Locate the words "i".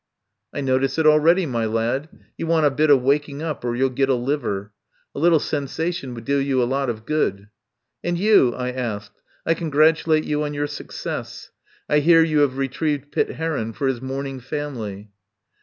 0.51-0.61, 8.55-8.71, 9.45-9.53, 11.87-11.99